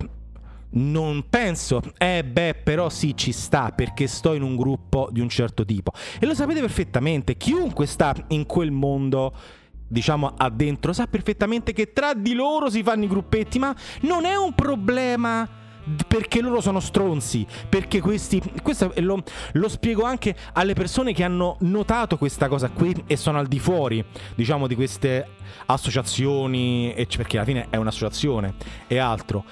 non 0.74 1.26
penso, 1.30 1.82
eh 1.98 2.24
beh, 2.24 2.62
però 2.64 2.90
sì, 2.90 3.16
ci 3.16 3.32
sta 3.32 3.72
perché 3.72 4.08
sto 4.08 4.34
in 4.34 4.42
un 4.42 4.56
gruppo 4.56 5.10
di 5.12 5.20
un 5.20 5.30
certo 5.30 5.66
tipo. 5.66 5.92
E 6.20 6.26
lo 6.26 6.34
sapete 6.34 6.60
perfettamente, 6.60 7.36
chiunque 7.36 7.86
sta 7.86 8.16
in 8.30 8.46
quel 8.46 8.72
mondo 8.72 9.34
diciamo 9.86 10.34
addentro 10.38 10.92
sa 10.92 11.06
perfettamente 11.06 11.72
che 11.72 11.94
tra 11.94 12.16
di 12.16 12.34
loro 12.34 12.70
si 12.70 12.82
fanno 12.82 13.04
i 13.04 13.08
gruppetti, 13.08 13.60
ma 13.60 13.76
non 14.02 14.26
è 14.26 14.36
un 14.36 14.54
problema 14.54 15.48
perché 16.08 16.42
loro 16.42 16.62
sono 16.62 16.80
stronzi, 16.80 17.46
perché 17.68 18.00
questi, 18.00 18.42
questo 18.62 18.94
lo, 18.98 19.22
lo, 19.52 19.68
spiego 19.68 20.04
anche 20.04 20.36
alle 20.54 20.74
persone 20.74 21.14
che 21.14 21.24
hanno 21.24 21.58
notato 21.62 22.18
questa 22.18 22.48
cosa 22.48 22.70
qui 22.70 23.04
e 23.06 23.18
sono 23.18 23.38
al 23.38 23.48
di 23.48 23.60
fuori, 23.60 24.04
diciamo, 24.34 24.68
di 24.68 24.76
queste 24.76 25.28
associazioni, 25.66 26.94
perché 26.96 27.38
alla 27.38 27.46
fine 27.46 27.68
è 27.70 27.76
un'associazione 27.76 28.54
e 28.88 28.98
altro 28.98 29.44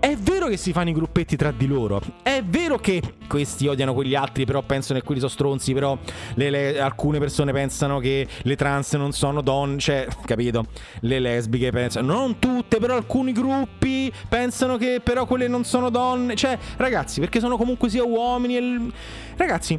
è 0.00 0.16
vero 0.16 0.46
che 0.46 0.56
si 0.56 0.72
fanno 0.72 0.90
i 0.90 0.92
gruppetti 0.92 1.36
tra 1.36 1.50
di 1.50 1.66
loro. 1.66 2.00
È 2.22 2.42
vero 2.44 2.78
che 2.78 3.02
questi 3.26 3.66
odiano 3.66 3.94
quegli 3.94 4.14
altri, 4.14 4.44
però 4.44 4.62
pensano 4.62 4.98
che 4.98 5.04
quelli 5.04 5.20
sono 5.20 5.32
stronzi. 5.32 5.72
Però 5.72 5.98
le, 6.34 6.50
le, 6.50 6.80
alcune 6.80 7.18
persone 7.18 7.52
pensano 7.52 7.98
che 7.98 8.26
le 8.42 8.56
trans 8.56 8.92
non 8.94 9.12
sono 9.12 9.40
donne. 9.40 9.78
Cioè, 9.78 10.06
capito? 10.24 10.66
Le 11.00 11.18
lesbiche 11.18 11.70
pensano. 11.70 12.14
Non 12.14 12.38
tutte, 12.38 12.78
però 12.78 12.94
alcuni 12.94 13.32
gruppi 13.32 14.12
pensano 14.28 14.76
che 14.76 15.00
però 15.02 15.26
quelle 15.26 15.48
non 15.48 15.64
sono 15.64 15.90
donne. 15.90 16.34
Cioè, 16.36 16.58
ragazzi, 16.76 17.20
perché 17.20 17.40
sono 17.40 17.56
comunque 17.56 17.88
sia 17.88 18.04
uomini. 18.04 18.56
E... 18.56 18.92
Ragazzi, 19.36 19.78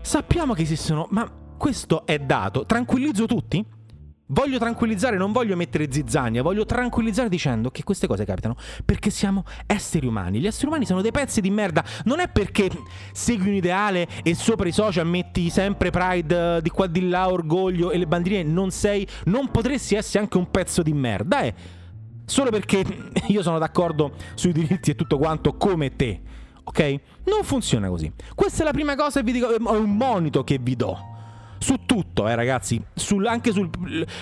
sappiamo 0.00 0.54
che 0.54 0.62
esistono. 0.62 1.06
Ma 1.10 1.30
questo 1.56 2.06
è 2.06 2.18
dato. 2.18 2.64
Tranquillizzo 2.66 3.26
tutti? 3.26 3.75
Voglio 4.28 4.58
tranquillizzare, 4.58 5.16
non 5.16 5.30
voglio 5.30 5.54
mettere 5.54 5.86
zizzania, 5.88 6.42
voglio 6.42 6.66
tranquillizzare 6.66 7.28
dicendo 7.28 7.70
che 7.70 7.84
queste 7.84 8.08
cose 8.08 8.24
capitano 8.24 8.56
perché 8.84 9.10
siamo 9.10 9.44
esseri 9.66 10.04
umani. 10.04 10.40
Gli 10.40 10.48
esseri 10.48 10.66
umani 10.66 10.84
sono 10.84 11.00
dei 11.00 11.12
pezzi 11.12 11.40
di 11.40 11.48
merda. 11.48 11.84
Non 12.04 12.18
è 12.18 12.26
perché 12.26 12.68
segui 13.12 13.50
un 13.50 13.54
ideale 13.54 14.08
e 14.24 14.34
sopra 14.34 14.66
i 14.66 14.72
social 14.72 15.06
metti 15.06 15.48
sempre 15.48 15.90
pride 15.90 16.60
di 16.60 16.70
qua 16.70 16.88
di 16.88 17.08
là, 17.08 17.30
orgoglio 17.30 17.92
e 17.92 17.98
le 17.98 18.06
bandierine. 18.08 18.50
Non 18.50 18.72
sei, 18.72 19.06
non 19.26 19.48
potresti 19.52 19.94
essere 19.94 20.24
anche 20.24 20.38
un 20.38 20.50
pezzo 20.50 20.82
di 20.82 20.92
merda, 20.92 21.42
eh. 21.42 21.54
Solo 22.24 22.50
perché 22.50 22.84
io 23.28 23.42
sono 23.42 23.60
d'accordo 23.60 24.14
sui 24.34 24.50
diritti 24.50 24.90
e 24.90 24.96
tutto 24.96 25.18
quanto 25.18 25.54
come 25.54 25.94
te. 25.94 26.20
Ok? 26.64 27.00
Non 27.26 27.44
funziona 27.44 27.88
così. 27.88 28.12
Questa 28.34 28.62
è 28.62 28.64
la 28.64 28.72
prima 28.72 28.96
cosa 28.96 29.20
che 29.20 29.26
vi 29.26 29.38
dico, 29.38 29.54
è 29.54 29.76
un 29.76 29.96
monito 29.96 30.42
che 30.42 30.58
vi 30.60 30.74
do 30.74 31.14
su 31.58 31.80
tutto, 31.86 32.28
eh, 32.28 32.34
ragazzi. 32.34 32.82
Sul, 32.94 33.26
anche 33.26 33.52
sul. 33.52 33.70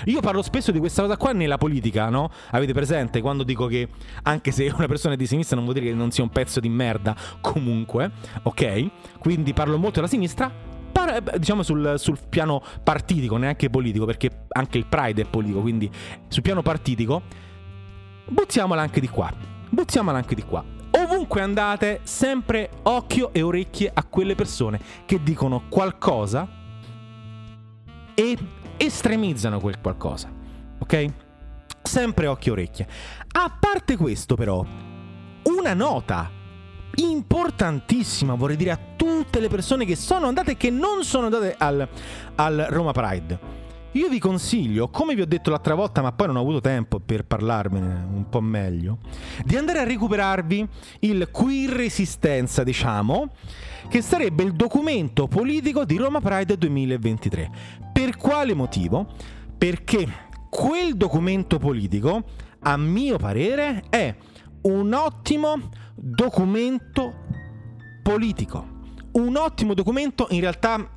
Io 0.07 0.21
parlo 0.21 0.43
spesso 0.43 0.73
di 0.73 0.79
questa 0.79 1.03
cosa 1.03 1.17
qua 1.17 1.33
nella 1.33 1.59
politica, 1.59 2.09
no? 2.09 2.31
Avete 2.51 2.73
presente 2.73 3.21
quando 3.21 3.43
dico 3.43 3.67
che 3.67 3.89
anche 4.23 4.51
se 4.51 4.71
una 4.75 4.87
persona 4.87 5.15
è 5.15 5.17
di 5.17 5.27
sinistra 5.27 5.57
non 5.57 5.65
vuol 5.65 5.79
dire 5.79 5.91
che 5.91 5.97
non 5.97 6.11
sia 6.11 6.23
un 6.23 6.31
pezzo 6.31 6.61
di 6.61 6.69
merda, 6.69 7.15
comunque, 7.41 8.11
ok? 8.43 9.19
Quindi 9.19 9.53
parlo 9.53 9.79
molto 9.79 9.97
della 9.97 10.09
sinistra. 10.09 10.51
Par- 10.93 11.39
diciamo 11.39 11.63
sul, 11.63 11.95
sul 11.99 12.19
piano 12.29 12.63
partitico, 12.83 13.37
neanche 13.37 13.69
politico, 13.69 14.05
perché 14.05 14.47
anche 14.49 14.79
il 14.79 14.87
Pride 14.87 15.23
è 15.23 15.25
politico, 15.25 15.61
quindi 15.61 15.91
sul 16.29 16.43
piano 16.43 16.63
partitico. 16.63 17.23
Buttiamola 18.27 18.81
anche 18.81 19.01
di 19.01 19.09
qua. 19.09 19.33
Buttiamola 19.69 20.17
anche 20.17 20.35
di 20.35 20.43
qua. 20.43 20.65
Ovunque 20.97 21.41
andate, 21.41 22.01
sempre 22.05 22.71
occhio 22.85 23.33
e 23.33 23.43
orecchie 23.43 23.91
a 23.93 24.05
quelle 24.05 24.37
persone 24.37 24.81
che 25.05 25.21
dicono 25.23 25.65
qualcosa 25.69 26.49
e 28.15 28.37
estremizzano 28.77 29.61
quel 29.61 29.81
qualcosa. 29.81 30.31
Ok? 30.79 31.07
Sempre 31.83 32.27
occhio 32.27 32.53
e 32.53 32.61
orecchie. 32.61 32.89
A 33.33 33.57
parte 33.59 33.97
questo, 33.97 34.35
però, 34.37 34.65
una 35.45 35.75
nota 35.75 36.31
importantissima, 36.97 38.35
vorrei 38.35 38.57
dire 38.57 38.71
a 38.71 38.79
tutte 38.97 39.41
le 39.41 39.49
persone 39.49 39.85
che 39.85 39.97
sono 39.97 40.27
andate 40.27 40.53
e 40.53 40.57
che 40.57 40.71
non 40.71 41.05
sono 41.05 41.27
andate 41.27 41.55
al, 41.59 41.87
al 42.37 42.67
Roma 42.71 42.93
Pride. 42.93 43.63
Io 43.95 44.09
vi 44.09 44.19
consiglio, 44.19 44.89
come 44.89 45.15
vi 45.15 45.21
ho 45.21 45.27
detto 45.27 45.51
l'altra 45.51 45.77
volta, 45.77 46.03
ma 46.03 46.11
poi 46.11 46.27
non 46.27 46.37
ho 46.37 46.41
avuto 46.41 46.61
tempo 46.61 46.99
per 46.99 47.25
parlarmene 47.25 48.07
un 48.13 48.29
po' 48.29 48.41
meglio, 48.41 48.99
di 49.45 49.57
andare 49.57 49.79
a 49.79 49.85
recuperarvi 49.85 50.69
il 51.01 51.29
Queer 51.31 51.71
Resistenza, 51.71 52.65
diciamo, 52.65 53.31
che 53.89 54.03
sarebbe 54.03 54.43
il 54.43 54.55
documento 54.55 55.29
politico 55.29 55.85
di 55.85 55.97
Roma 55.97 56.21
Pride 56.21 56.59
2023. 56.59 57.51
Per 57.93 58.17
quale 58.17 58.53
motivo? 58.53 59.07
Perché 59.57 60.09
quel 60.51 60.97
documento 60.97 61.59
politico, 61.59 62.25
a 62.63 62.77
mio 62.77 63.17
parere, 63.17 63.85
è 63.91 64.13
un 64.63 64.93
ottimo 64.93 65.69
documento 65.95 67.15
politico. 68.03 68.73
Un 69.13 69.37
ottimo 69.37 69.73
documento, 69.73 70.27
in 70.31 70.41
realtà 70.41 70.94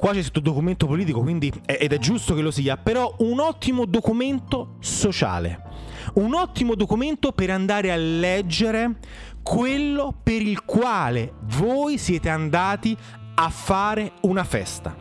qua 0.00 0.12
c'è 0.12 0.22
scritto 0.22 0.40
documento 0.40 0.86
politico, 0.86 1.20
quindi 1.20 1.52
ed 1.66 1.92
è 1.92 1.98
giusto 1.98 2.34
che 2.34 2.40
lo 2.40 2.50
sia, 2.50 2.78
però 2.78 3.14
un 3.18 3.38
ottimo 3.38 3.84
documento 3.84 4.76
sociale. 4.80 5.68
Un 6.14 6.34
ottimo 6.34 6.74
documento 6.74 7.32
per 7.32 7.50
andare 7.50 7.92
a 7.92 7.96
leggere 7.96 8.98
quello 9.42 10.18
per 10.22 10.40
il 10.40 10.64
quale 10.64 11.34
voi 11.42 11.98
siete 11.98 12.30
andati 12.30 12.96
a 13.34 13.48
fare 13.50 14.12
una 14.22 14.42
festa. 14.42 14.96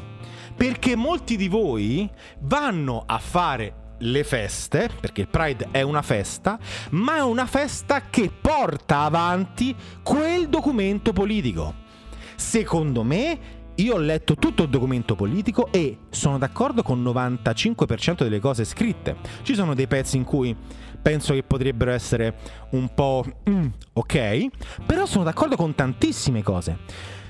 Perché 0.54 0.98
molti 0.98 1.38
di 1.38 1.48
voi 1.48 2.10
vanno 2.42 3.04
a 3.06 3.20
fare 3.20 3.96
le 4.00 4.26
feste, 4.26 4.90
perché 5.00 5.22
il 5.22 5.30
Pride 5.30 5.70
è 5.72 5.82
una 5.82 6.02
festa, 6.02 6.60
ma 6.92 7.16
è 7.16 7.24
una 7.24 7.46
festa 7.46 8.02
che 8.10 8.30
porta 8.30 9.04
avanti 9.04 9.74
quel 10.04 10.50
documento 10.50 11.14
politico. 11.14 11.88
Secondo 12.36 13.04
me, 13.04 13.59
io 13.82 13.96
ho 13.96 13.98
letto 13.98 14.36
tutto 14.36 14.64
il 14.64 14.70
documento 14.70 15.16
politico 15.16 15.72
e 15.72 15.98
sono 16.10 16.38
d'accordo 16.38 16.84
con 16.84 16.98
il 17.00 17.04
95% 17.06 18.24
delle 18.24 18.40
cose 18.40 18.66
scritte. 18.66 19.16
Ci 19.42 19.56
sono 19.56 19.74
dei 19.74 19.88
pezzi 19.88 20.18
in 20.18 20.24
cui 20.24 20.56
penso 21.02 21.34
che 21.34 21.44
potrebbero 21.44 21.92
essere 21.92 22.36
un 22.72 22.94
po' 22.94 23.24
mm, 23.50 23.66
ok, 23.94 24.48
però 24.86 25.06
sono 25.06 25.24
d'accordo 25.24 25.56
con 25.56 25.76
tantissime 25.76 26.44
cose. 26.44 26.78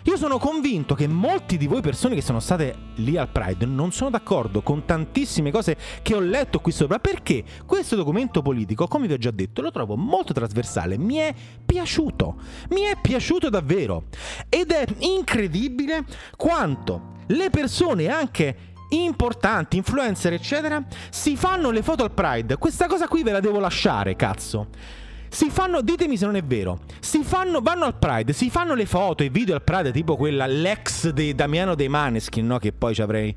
Io 0.04 0.16
sono 0.16 0.38
convinto 0.38 0.96
che 0.96 1.08
molti 1.08 1.58
di 1.58 1.68
voi 1.68 1.82
persone 1.82 2.16
che 2.16 2.22
sono 2.22 2.40
state 2.40 2.76
lì 2.96 3.18
al 3.18 3.30
Pride 3.30 3.66
non 3.66 3.92
sono 3.92 4.10
d'accordo 4.10 4.62
con 4.62 4.86
tantissime 4.86 5.52
cose 5.52 5.78
che 6.02 6.16
ho 6.16 6.20
letto 6.20 6.60
qui 6.60 6.72
sopra 6.72 7.00
perché 7.00 7.44
questo 7.66 7.96
documento 7.96 8.42
politico, 8.42 8.88
come 8.88 9.08
vi 9.08 9.14
ho 9.14 9.18
già 9.18 9.32
detto, 9.32 9.62
lo 9.62 9.72
trovo 9.72 9.96
molto 9.96 10.32
trasversale, 10.32 10.98
mi 10.98 11.16
è 11.16 11.34
piaciuto, 11.66 12.36
mi 12.70 12.82
è 12.82 12.98
piaciuto 13.02 13.50
davvero 13.50 14.06
ed 14.48 14.72
è 14.72 14.86
incredibile 15.00 16.06
quanto 16.38 17.18
le 17.28 17.50
persone 17.50 18.08
anche 18.08 18.68
importanti, 18.90 19.78
influencer, 19.78 20.34
eccetera, 20.34 20.84
si 21.10 21.36
fanno 21.36 21.72
le 21.72 21.84
foto 21.84 22.04
al 22.04 22.12
Pride. 22.12 22.58
Questa 22.58 22.88
cosa 22.88 23.08
qui 23.08 23.22
ve 23.24 23.32
la 23.32 23.40
devo 23.40 23.60
lasciare, 23.60 24.16
cazzo. 24.16 24.68
Si 25.30 25.50
fanno, 25.50 25.82
ditemi 25.82 26.18
se 26.18 26.26
non 26.26 26.36
è 26.36 26.44
vero, 26.44 26.80
si 27.00 27.24
fanno, 27.24 27.62
vanno 27.62 27.86
al 27.86 27.98
Pride, 27.98 28.34
si 28.34 28.50
fanno 28.50 28.74
le 28.74 28.86
foto 28.86 29.24
e 29.24 29.30
video 29.30 29.56
al 29.56 29.64
Pride, 29.64 29.92
tipo 29.92 30.16
quella, 30.16 30.46
l'ex 30.48 31.10
di 31.10 31.34
Damiano 31.36 31.76
dei 31.76 31.88
Maneskin, 31.88 32.46
no? 32.46 32.58
Che 32.58 32.74
poi 32.74 32.94
ci 32.94 33.02
avrei... 33.02 33.36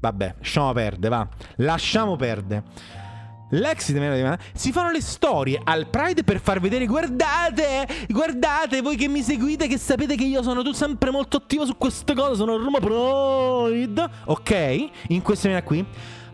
Vabbè, 0.00 0.34
lasciamo 0.38 0.72
perdere, 0.72 1.08
va. 1.08 1.28
Lasciamo 1.56 2.16
perdere. 2.16 2.62
L'ex 3.50 3.86
di 3.88 3.92
Damiano 3.94 4.14
dei 4.14 4.22
Maneskin 4.22 4.50
si 4.54 4.72
fanno 4.72 4.90
le 4.90 5.00
storie 5.00 5.60
al 5.62 5.88
Pride 5.88 6.24
per 6.24 6.40
far 6.40 6.60
vedere, 6.60 6.86
guardate, 6.86 7.86
guardate, 8.08 8.80
voi 8.80 8.96
che 8.96 9.08
mi 9.08 9.22
seguite, 9.22 9.66
che 9.66 9.78
sapete 9.78 10.16
che 10.16 10.24
io 10.24 10.42
sono 10.42 10.62
tu 10.62 10.72
sempre 10.72 11.10
molto 11.10 11.38
attivo 11.38 11.66
su 11.66 11.76
queste 11.76 12.14
cose, 12.14 12.36
sono 12.36 12.56
Roma 12.56 12.78
Pride, 12.78 14.08
ok? 14.26 14.88
In 15.08 15.22
questa 15.22 15.48
maniera 15.48 15.66
qui 15.66 15.84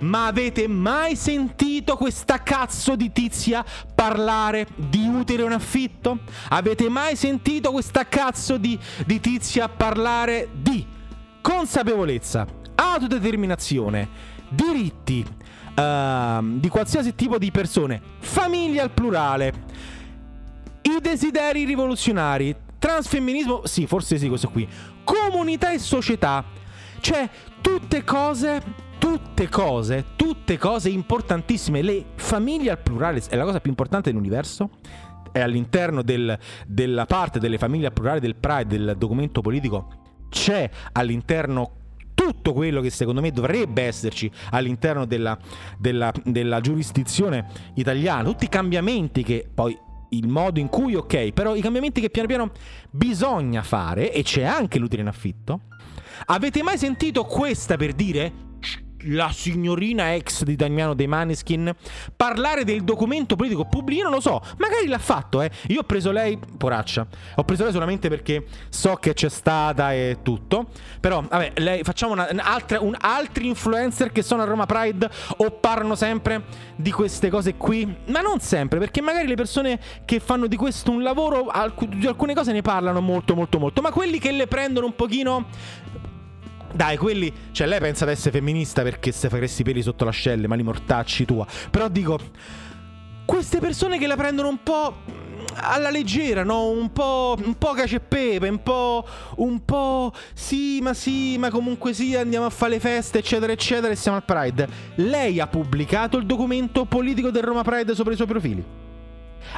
ma 0.00 0.26
avete 0.26 0.69
mai 0.69 1.16
sentito 1.16 1.97
questa 1.97 2.42
cazzo 2.42 2.97
di 2.97 3.12
tizia 3.12 3.64
parlare 3.95 4.66
di 4.75 5.07
utero 5.07 5.47
in 5.47 5.52
affitto? 5.52 6.21
Avete 6.49 6.88
mai 6.88 7.16
sentito 7.16 7.71
questa 7.71 8.07
cazzo 8.07 8.57
di, 8.57 8.78
di 9.07 9.21
tizia 9.21 9.69
parlare 9.69 10.49
di 10.52 10.87
consapevolezza, 11.40 12.46
autodeterminazione, 12.75 14.09
diritti 14.48 15.25
uh, 15.25 16.59
di 16.59 16.68
qualsiasi 16.68 17.14
tipo 17.14 17.38
di 17.38 17.51
persone, 17.51 18.01
famiglia 18.18 18.83
al 18.83 18.90
plurale, 18.90 19.53
i 20.83 21.01
desideri 21.01 21.64
rivoluzionari, 21.64 22.55
transfemminismo, 22.79 23.66
sì, 23.66 23.87
forse 23.87 24.18
sì, 24.18 24.29
questo 24.29 24.48
qui, 24.48 24.68
comunità 25.05 25.70
e 25.70 25.79
società, 25.79 26.44
cioè 27.01 27.29
tutte 27.61 28.05
cose 28.05 28.88
tutte 29.11 29.49
cose, 29.49 30.05
tutte 30.14 30.57
cose 30.57 30.88
importantissime. 30.88 31.83
Le 31.83 32.05
famiglie 32.14 32.70
al 32.70 32.79
plurale 32.79 33.20
è 33.29 33.35
la 33.35 33.44
cosa 33.44 33.59
più 33.59 33.70
importante 33.70 34.11
dell'universo. 34.11 34.70
È 35.33 35.40
all'interno 35.40 36.03
del, 36.03 36.38
della 36.66 37.07
parte 37.07 37.40
delle 37.40 37.59
famiglie 37.59 37.87
al 37.87 37.92
plurale 37.92 38.20
del 38.20 38.37
Pride, 38.37 38.66
del 38.66 38.94
documento 38.96 39.40
politico, 39.40 39.88
c'è 40.29 40.68
all'interno 40.92 41.79
tutto 42.14 42.53
quello 42.53 42.81
che 42.81 42.90
secondo 42.90 43.20
me 43.20 43.33
dovrebbe 43.33 43.83
esserci 43.83 44.31
all'interno 44.51 45.07
della, 45.07 45.37
della, 45.77 46.12
della 46.23 46.61
giurisdizione 46.61 47.46
italiana, 47.75 48.23
tutti 48.23 48.44
i 48.44 48.49
cambiamenti 48.49 49.25
che 49.25 49.49
poi 49.53 49.77
il 50.11 50.29
modo 50.29 50.61
in 50.61 50.68
cui, 50.68 50.94
ok, 50.94 51.33
però 51.33 51.57
i 51.57 51.61
cambiamenti 51.61 52.01
che 52.01 52.11
piano 52.11 52.29
piano 52.29 52.51
bisogna 52.90 53.62
fare, 53.62 54.12
e 54.12 54.23
c'è 54.23 54.42
anche 54.42 54.79
l'utile 54.79 55.03
in 55.03 55.09
affitto. 55.09 55.62
Avete 56.27 56.62
mai 56.62 56.79
sentito 56.79 57.25
questa 57.25 57.77
per 57.77 57.92
dire 57.92 58.49
la 59.05 59.31
signorina 59.33 60.15
ex 60.15 60.43
di 60.43 60.57
Damiano 60.57 60.95
dei 60.95 61.07
Maneskin 61.07 61.75
parlare 62.17 62.65
del 62.65 62.83
documento 62.83 63.37
politico 63.37 63.65
pubblico. 63.65 64.01
Io 64.01 64.05
non 64.09 64.15
lo 64.15 64.21
so, 64.21 64.41
magari 64.59 64.87
l'ha 64.87 64.99
fatto, 64.99 65.43
eh. 65.43 65.51
Io 65.69 65.81
ho 65.81 65.85
preso 65.85 66.11
lei, 66.11 66.39
poraccia. 66.57 67.07
Ho 67.37 67.45
preso 67.45 67.65
lei 67.65 67.73
solamente 67.73 68.09
perché 68.09 68.45
so 68.69 68.97
che 68.97 69.15
c'è 69.15 69.29
stata 69.29 69.93
e 69.93 70.19
tutto. 70.23 70.69
Però, 71.01 71.23
vabbè, 71.23 71.53
lei 71.57 71.83
facciamo 71.83 72.13
una, 72.13 72.29
un'altra, 72.31 72.81
un, 72.81 72.97
altri 72.99 73.47
influencer 73.47 74.13
che 74.13 74.23
sono 74.23 74.43
a 74.43 74.45
Roma 74.45 74.67
Pride 74.67 75.09
o 75.39 75.51
parlano 75.51 75.95
sempre 75.95 76.45
di 76.77 76.93
queste 76.93 77.31
cose 77.31 77.55
qui. 77.55 77.97
Ma 78.07 78.21
non 78.21 78.41
sempre, 78.41 78.79
perché 78.79 79.01
magari 79.01 79.27
le 79.27 79.35
persone 79.35 79.81
che 80.05 80.21
fanno 80.21 80.47
di 80.47 80.57
questo 80.57 80.91
un 80.91 81.03
lavoro, 81.03 81.47
alc- 81.47 81.87
di 81.87 82.07
alcune 82.07 82.35
cose 82.35 82.53
ne 82.53 82.63
parlano 82.63 83.01
molto, 83.01 83.35
molto, 83.35 83.59
molto. 83.59 83.81
Ma 83.81 83.91
quelli 83.91 84.19
che 84.19 84.33
le 84.33 84.47
prendono 84.47 84.87
un 84.87 84.95
pochino 84.95 85.47
dai, 86.72 86.96
quelli. 86.96 87.33
Cioè, 87.50 87.66
lei 87.66 87.80
pensa 87.80 88.04
di 88.04 88.12
essere 88.12 88.33
femminista 88.33 88.83
perché 88.83 89.12
se 89.12 89.28
faresti 89.28 89.62
i 89.62 89.64
peli 89.64 89.83
sotto 89.83 90.04
l'ascelle, 90.04 90.46
mani 90.46 90.62
mortacci 90.62 91.24
tua. 91.24 91.46
Però 91.70 91.88
dico. 91.88 92.18
Queste 93.24 93.61
persone 93.61 93.96
che 93.96 94.09
la 94.09 94.16
prendono 94.16 94.48
un 94.48 94.61
po' 94.61 94.96
alla 95.54 95.90
leggera, 95.90 96.42
no? 96.42 96.70
Un 96.70 96.90
po', 96.92 97.37
un 97.44 97.54
po' 97.56 97.72
cacio 97.74 97.96
e 97.96 98.00
pepe, 98.00 98.48
un 98.48 98.61
po', 98.61 99.06
un 99.37 99.64
po', 99.64 100.12
sì, 100.33 100.80
ma 100.80 100.94
sì, 100.94 101.38
ma 101.38 101.48
comunque 101.48 101.92
sì, 101.92 102.16
andiamo 102.16 102.46
a 102.46 102.50
fare 102.50 102.72
le 102.72 102.80
feste, 102.80 103.18
eccetera, 103.18 103.52
eccetera, 103.52 103.92
e 103.92 103.94
siamo 103.94 104.16
al 104.16 104.24
Pride. 104.24 104.68
Lei 104.96 105.38
ha 105.38 105.46
pubblicato 105.46 106.16
il 106.16 106.26
documento 106.26 106.87
politico 106.87 107.30
del 107.30 107.44
Roma 107.44 107.62
Pride 107.62 107.94
sopra 107.94 108.12
i 108.12 108.16
suoi 108.16 108.26
profili. 108.26 108.64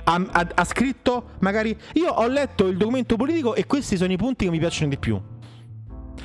Ha, 0.04 0.26
ha, 0.30 0.48
ha 0.54 0.64
scritto, 0.64 1.30
magari, 1.38 1.74
io 1.94 2.10
ho 2.10 2.26
letto 2.26 2.66
il 2.66 2.76
documento 2.76 3.16
politico 3.16 3.54
e 3.54 3.66
questi 3.66 3.96
sono 3.96 4.12
i 4.12 4.16
punti 4.18 4.44
che 4.44 4.50
mi 4.50 4.58
piacciono 4.58 4.90
di 4.90 4.98
più 4.98 5.18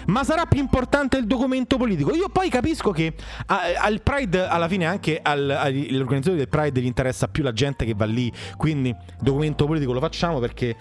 ma 0.08 0.24
sarà 0.24 0.46
più 0.46 0.60
importante 0.60 1.18
il 1.18 1.26
documento 1.26 1.78
politico. 1.78 2.14
Io 2.16 2.30
poi 2.30 2.50
capisco 2.50 2.92
che 2.92 3.14
al 3.46 4.02
Pride, 4.02 4.48
alla 4.48 4.68
fine, 4.68 4.86
anche 4.86 5.20
al, 5.22 5.50
agli 5.50 5.96
organizzatori 5.96 6.38
del 6.38 6.50
Pride 6.50 6.82
gli 6.82 6.86
interessa 6.86 7.28
più 7.28 7.44
la 7.44 7.54
gente 7.54 7.86
che 7.86 7.94
va 7.96 8.06
lì. 8.06 8.32
Quindi, 8.56 8.96
documento 9.20 9.66
politico 9.66 9.94
lo 9.94 10.00
facciamo 10.00 10.40
perché 10.40 10.76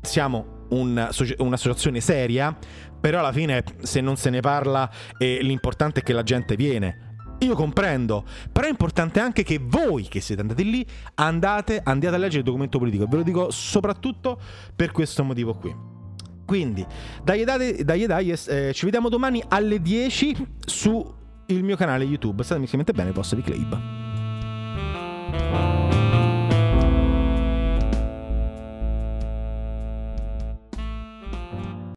siamo 0.00 0.66
un, 0.70 1.08
un'associazione 1.38 2.00
seria. 2.00 2.56
Però 3.00 3.20
alla 3.20 3.32
fine, 3.32 3.62
se 3.80 4.00
non 4.00 4.16
se 4.16 4.28
ne 4.30 4.40
parla, 4.40 4.90
eh, 5.18 5.38
l'importante 5.40 6.00
è 6.00 6.02
che 6.02 6.12
la 6.12 6.24
gente 6.24 6.56
viene. 6.56 7.06
Io 7.40 7.54
comprendo, 7.54 8.24
però 8.50 8.66
è 8.66 8.70
importante 8.70 9.20
anche 9.20 9.44
che 9.44 9.60
voi 9.62 10.08
che 10.08 10.20
siete 10.20 10.40
andati 10.40 10.68
lì 10.68 10.84
andate, 11.14 11.80
andiate 11.84 12.16
a 12.16 12.18
leggere 12.18 12.38
il 12.38 12.44
documento 12.44 12.78
politico. 12.78 13.06
Ve 13.06 13.18
lo 13.18 13.22
dico 13.22 13.50
soprattutto 13.52 14.40
per 14.74 14.90
questo 14.90 15.22
motivo 15.22 15.54
qui. 15.54 15.97
Quindi, 16.48 16.82
dai 17.22 17.44
dai, 17.44 17.84
dai, 17.84 18.06
dai 18.06 18.30
eh, 18.30 18.72
ci 18.72 18.86
vediamo 18.86 19.10
domani 19.10 19.44
alle 19.48 19.82
10 19.82 20.34
su 20.64 21.14
il 21.48 21.62
mio 21.62 21.76
canale 21.76 22.04
YouTube. 22.04 22.42
Statemi 22.42 22.66
bene, 22.94 23.12
posto 23.12 23.34
di 23.34 23.42
Clabe. 23.42 24.06